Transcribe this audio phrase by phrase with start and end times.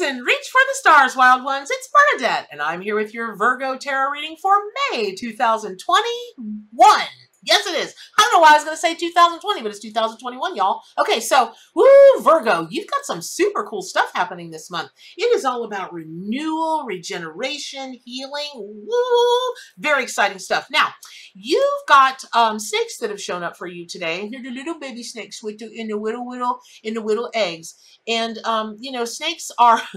[0.00, 1.70] and reach for the stars, wild ones.
[1.70, 4.54] It's Bernadette, and I'm here with your Virgo tarot reading for
[4.92, 6.98] May 2021.
[7.42, 7.94] Yes, it is.
[8.18, 10.82] I don't know why I was going to say 2020, but it's 2021, y'all.
[10.98, 11.86] Okay, so, woo,
[12.20, 14.90] Virgo, you've got some super cool stuff happening this month.
[15.16, 18.50] It is all about renewal, regeneration, healing.
[18.54, 20.66] Woo, very exciting stuff.
[20.70, 20.88] Now,
[21.34, 24.28] you've got um, snakes that have shown up for you today.
[24.30, 27.74] They're the little baby snakes with the, in the little, little, in the little eggs.
[28.08, 29.80] And, um, you know, snakes are...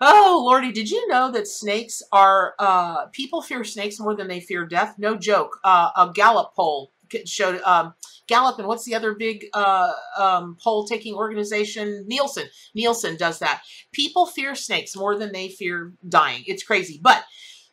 [0.00, 4.40] Oh, Lordy, did you know that snakes are, uh, people fear snakes more than they
[4.40, 4.94] fear death?
[4.96, 5.58] No joke.
[5.64, 6.92] Uh, a Gallup poll
[7.26, 7.94] showed, um,
[8.28, 12.04] Gallup and what's the other big uh, um, poll taking organization?
[12.06, 12.46] Nielsen.
[12.74, 13.62] Nielsen does that.
[13.92, 16.44] People fear snakes more than they fear dying.
[16.46, 17.00] It's crazy.
[17.02, 17.24] But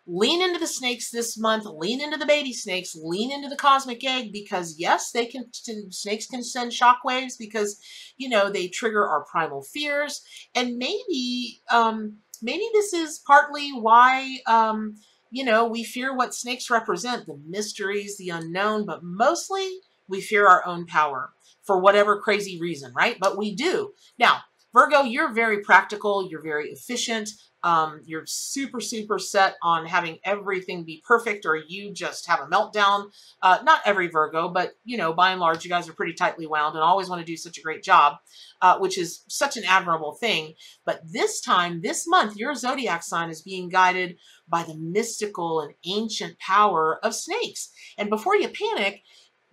[0.07, 4.03] lean into the snakes this month lean into the baby snakes lean into the cosmic
[4.05, 5.45] egg because yes they can
[5.89, 7.79] snakes can send shockwaves because
[8.17, 10.21] you know they trigger our primal fears
[10.53, 14.95] and maybe um maybe this is partly why um
[15.31, 20.47] you know we fear what snakes represent the mysteries the unknown but mostly we fear
[20.47, 23.17] our own power for whatever crazy reason right?
[23.19, 23.93] But we do.
[24.19, 24.41] Now
[24.73, 27.29] Virgo, you're very practical, you're very efficient,
[27.65, 32.45] um, you're super, super set on having everything be perfect or you just have a
[32.45, 33.07] meltdown.
[33.41, 36.45] Uh, not every Virgo, but, you know, by and large, you guys are pretty tightly
[36.45, 38.17] wound and always want to do such a great job,
[38.61, 40.53] uh, which is such an admirable thing.
[40.85, 45.73] But this time, this month, your zodiac sign is being guided by the mystical and
[45.87, 47.71] ancient power of snakes.
[47.97, 49.01] And before you panic,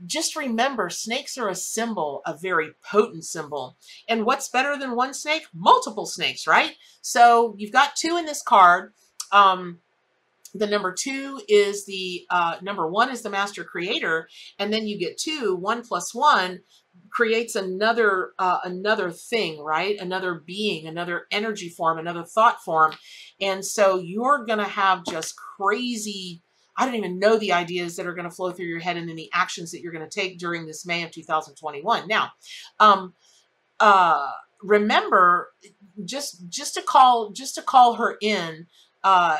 [0.07, 3.77] just remember snakes are a symbol, a very potent symbol.
[4.09, 5.45] And what's better than one snake?
[5.55, 6.73] Multiple snakes, right?
[7.01, 8.93] So you've got two in this card.
[9.31, 9.79] Um,
[10.55, 14.29] the number two is the, uh, number one is the master creator.
[14.59, 16.61] And then you get two, one plus one
[17.11, 19.99] creates another, uh, another thing, right?
[19.99, 22.93] Another being, another energy form, another thought form.
[23.41, 26.43] And so you're going to have just crazy,
[26.77, 29.09] I don't even know the ideas that are going to flow through your head and
[29.09, 32.09] then the actions that you're going to take during this May of 2021.
[32.09, 32.31] Now,
[32.81, 33.15] um,
[33.81, 34.29] uh,
[34.63, 35.53] remember
[36.05, 38.67] just, just to call, just to call her in,
[39.05, 39.39] uh,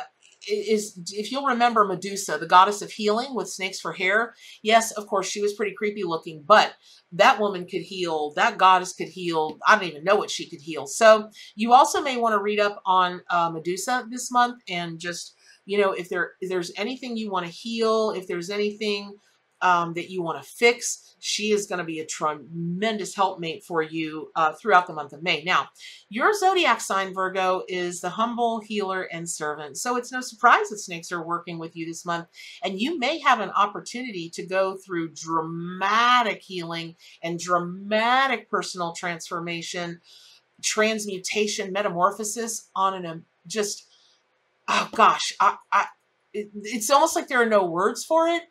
[0.49, 4.35] is if you'll remember Medusa, the goddess of healing with snakes for hair.
[4.61, 6.73] Yes, of course, she was pretty creepy looking, but
[7.13, 8.33] that woman could heal.
[8.35, 9.57] That goddess could heal.
[9.67, 10.85] I don't even know what she could heal.
[10.85, 15.35] So you also may want to read up on uh, Medusa this month and just
[15.65, 19.15] you know, if there if there's anything you want to heal, if there's anything
[19.63, 23.81] um, that you want to fix, she is going to be a tremendous helpmate for
[23.81, 25.41] you uh, throughout the month of May.
[25.41, 25.69] Now,
[26.09, 29.77] your zodiac sign, Virgo, is the humble healer and servant.
[29.77, 32.27] So it's no surprise that snakes are working with you this month.
[32.61, 40.01] And you may have an opportunity to go through dramatic healing and dramatic personal transformation,
[40.61, 43.92] transmutation, metamorphosis on an just
[44.67, 45.85] oh gosh, I, I,
[46.33, 48.43] it, it's almost like there are no words for it.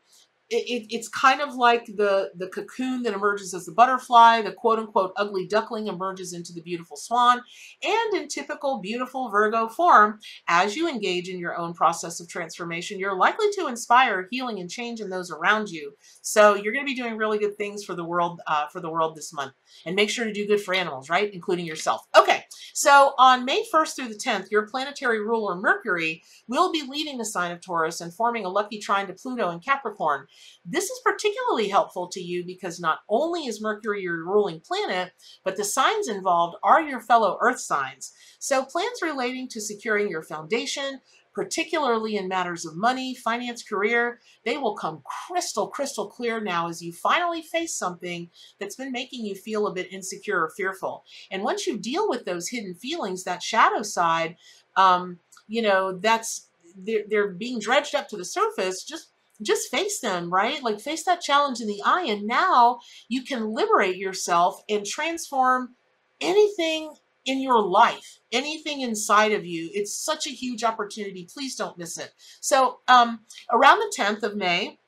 [0.51, 0.95] It, it.
[0.95, 5.13] It's kind of like the, the cocoon that emerges as the butterfly, the quote unquote
[5.17, 7.41] ugly duckling emerges into the beautiful swan,
[7.83, 10.19] and in typical beautiful Virgo form,
[10.49, 14.69] as you engage in your own process of transformation, you're likely to inspire healing and
[14.69, 15.95] change in those around you.
[16.21, 18.91] So you're going to be doing really good things for the world, uh, for the
[18.91, 19.55] world this month.
[19.87, 21.33] And make sure to do good for animals, right?
[21.33, 22.03] Including yourself.
[22.15, 22.42] Okay,
[22.73, 27.25] so on May 1st through the 10th, your planetary ruler Mercury will be leaving the
[27.25, 30.27] sign of Taurus and forming a lucky trine to Pluto and Capricorn.
[30.65, 35.13] This is particularly helpful to you because not only is Mercury your ruling planet,
[35.45, 38.13] but the signs involved are your fellow Earth signs.
[38.39, 41.01] So plans relating to securing your foundation,
[41.35, 46.83] particularly in matters of money, finance, career, they will come crystal, crystal clear now as
[46.83, 51.05] you finally face something that's been making you feel a bit insecure or fearful.
[51.31, 54.37] And once you deal with those hidden feelings, that shadow side,
[54.77, 59.09] um, you know, that's, they're, they're being dredged up to the surface, just
[59.41, 60.63] just face them, right?
[60.63, 62.05] Like face that challenge in the eye.
[62.09, 62.79] And now
[63.09, 65.75] you can liberate yourself and transform
[66.21, 69.71] anything in your life, anything inside of you.
[69.73, 71.29] It's such a huge opportunity.
[71.33, 72.13] Please don't miss it.
[72.41, 73.21] So um,
[73.51, 74.79] around the 10th of May,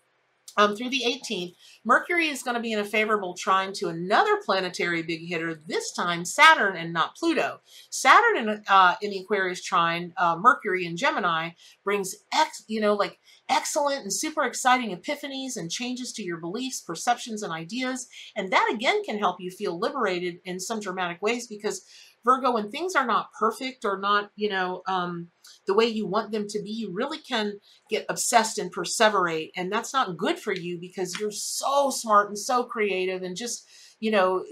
[0.57, 1.55] um, through the 18th,
[1.85, 5.93] Mercury is going to be in a favorable trine to another planetary big hitter, this
[5.93, 7.61] time Saturn and not Pluto.
[7.91, 11.51] Saturn in, uh, in the Aquarius trine, uh, Mercury in Gemini
[11.83, 16.81] brings, ex, you know, like excellent and super exciting epiphanies and changes to your beliefs,
[16.81, 18.09] perceptions, and ideas.
[18.37, 21.85] And that again can help you feel liberated in some dramatic ways because
[22.25, 25.29] Virgo, when things are not perfect or not, you know, um,
[25.67, 27.55] the way you want them to be, you really can
[27.91, 29.51] get obsessed and perseverate.
[29.57, 33.67] And that's not good for you because you're so smart and so creative and just,
[34.01, 34.45] you know,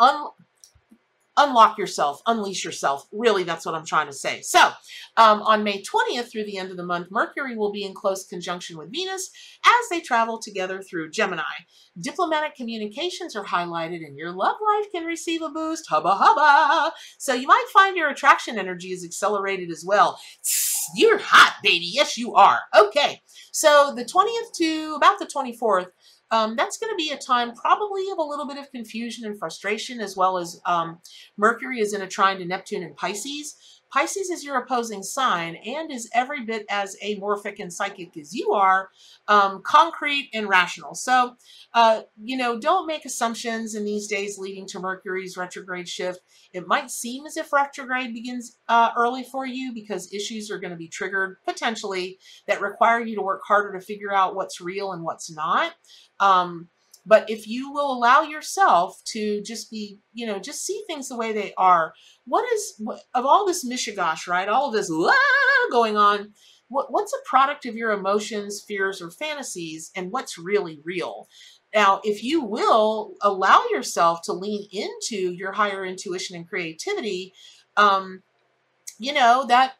[0.00, 0.28] un
[1.40, 3.06] unlock yourself, unleash yourself.
[3.12, 4.42] Really, that's what I'm trying to say.
[4.42, 4.70] So,
[5.16, 8.24] um, on May 20th through the end of the month, Mercury will be in close
[8.24, 9.30] conjunction with Venus
[9.64, 11.42] as they travel together through Gemini.
[12.00, 15.86] Diplomatic communications are highlighted and your love life can receive a boost.
[15.88, 16.92] Hubba hubba.
[17.18, 20.18] So you might find your attraction energy is accelerated as well.
[20.94, 21.86] You're hot, baby.
[21.86, 22.60] Yes, you are.
[22.76, 23.22] Okay.
[23.52, 25.88] So the 20th to about the 24th,
[26.30, 29.38] um, that's going to be a time probably of a little bit of confusion and
[29.38, 30.98] frustration, as well as um,
[31.36, 33.79] Mercury is in a trine to Neptune and Pisces.
[33.92, 38.52] Pisces is your opposing sign and is every bit as amorphic and psychic as you
[38.52, 38.90] are,
[39.28, 40.94] um, concrete and rational.
[40.94, 41.36] So,
[41.74, 46.20] uh, you know, don't make assumptions in these days leading to Mercury's retrograde shift.
[46.52, 50.72] It might seem as if retrograde begins uh, early for you because issues are going
[50.72, 54.92] to be triggered potentially that require you to work harder to figure out what's real
[54.92, 55.74] and what's not.
[56.18, 56.68] Um,
[57.06, 61.16] but if you will allow yourself to just be, you know, just see things the
[61.16, 61.92] way they are,
[62.24, 62.82] what is,
[63.14, 64.48] of all this mishigosh, right?
[64.48, 64.90] All of this
[65.70, 66.32] going on,
[66.68, 71.28] what, what's a product of your emotions, fears, or fantasies, and what's really real?
[71.74, 77.32] Now, if you will allow yourself to lean into your higher intuition and creativity,
[77.76, 78.22] um,
[78.98, 79.72] you know, that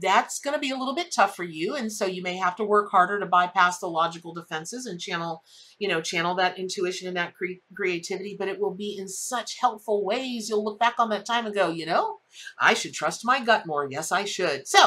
[0.00, 1.74] that's going to be a little bit tough for you.
[1.74, 5.42] And so you may have to work harder to bypass the logical defenses and channel,
[5.78, 9.58] you know, channel that intuition and that cre creativity, but it will be in such
[9.60, 10.48] helpful ways.
[10.48, 12.18] You'll look back on that time and go, you know,
[12.58, 13.88] I should trust my gut more.
[13.90, 14.66] Yes, I should.
[14.66, 14.78] So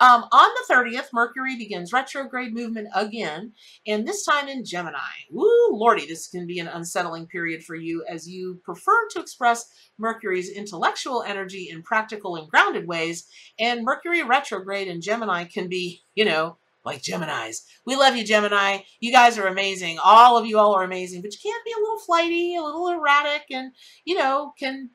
[0.00, 3.52] um, on the 30th, Mercury begins retrograde movement again,
[3.86, 4.98] and this time in Gemini.
[5.30, 9.70] Woo, lordy, this can be an unsettling period for you as you prefer to express
[9.98, 13.26] Mercury's intellectual energy in practical and grounded ways,
[13.58, 17.64] and Mercury retrograde in Gemini can be, you know, like Geminis.
[17.84, 18.78] We love you, Gemini.
[19.00, 19.98] You guys are amazing.
[20.02, 22.88] All of you all are amazing, but you can be a little flighty, a little
[22.88, 23.72] erratic, and,
[24.04, 24.90] you know, can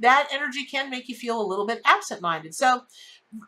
[0.00, 2.54] that energy can make you feel a little bit absent-minded.
[2.54, 2.82] So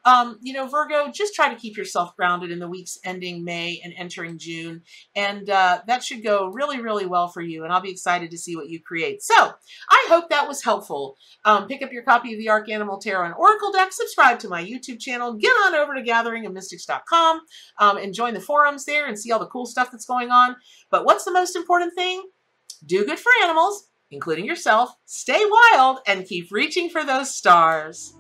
[0.04, 3.80] um, you know, Virgo, just try to keep yourself grounded in the weeks ending May
[3.84, 4.82] and entering June.
[5.14, 7.64] And uh, that should go really, really well for you.
[7.64, 9.22] And I'll be excited to see what you create.
[9.22, 9.34] So
[9.90, 11.16] I hope that was helpful.
[11.44, 14.48] Um, pick up your copy of the Ark Animal Tarot and Oracle deck, subscribe to
[14.48, 17.40] my YouTube channel, get on over to gatheringofmystics.com
[17.78, 20.56] um, and join the forums there and see all the cool stuff that's going on.
[20.90, 22.22] But what's the most important thing?
[22.86, 28.14] Do good for animals, including yourself, stay wild, and keep reaching for those stars.